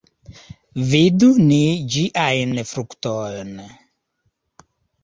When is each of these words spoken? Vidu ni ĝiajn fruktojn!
Vidu 0.93 1.29
ni 1.51 1.59
ĝiajn 1.97 2.57
fruktojn! 2.73 3.57